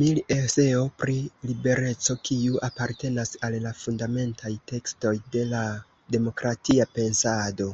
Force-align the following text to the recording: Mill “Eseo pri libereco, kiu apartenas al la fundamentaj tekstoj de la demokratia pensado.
Mill 0.00 0.18
“Eseo 0.34 0.84
pri 1.00 1.16
libereco, 1.50 2.16
kiu 2.28 2.62
apartenas 2.70 3.34
al 3.50 3.58
la 3.66 3.74
fundamentaj 3.82 4.54
tekstoj 4.74 5.14
de 5.38 5.46
la 5.52 5.62
demokratia 6.18 6.92
pensado. 7.00 7.72